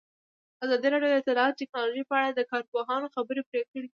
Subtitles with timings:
[0.63, 3.87] ازادي راډیو د اطلاعاتی تکنالوژي په اړه د کارپوهانو خبرې خپرې کړي.